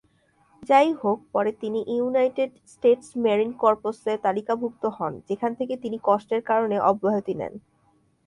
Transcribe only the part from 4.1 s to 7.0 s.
তালিকাভুক্ত হন, যেখান থেকে তিনি কষ্টের কারনে